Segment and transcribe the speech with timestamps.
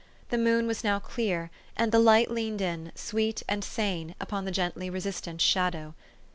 [0.29, 4.51] The moon was now clear, and the light leaned in, sweet and sane, upon the
[4.51, 5.93] gently resistant shadow.